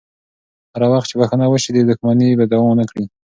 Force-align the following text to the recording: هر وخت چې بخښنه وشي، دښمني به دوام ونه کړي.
هر 0.73 0.81
وخت 0.93 1.07
چې 1.09 1.15
بخښنه 1.19 1.45
وشي، 1.49 1.71
دښمني 1.89 2.29
به 2.39 2.45
دوام 2.53 2.67
ونه 2.69 2.85
کړي. 2.91 3.05